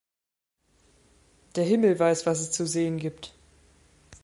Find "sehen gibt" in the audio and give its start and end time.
2.65-3.35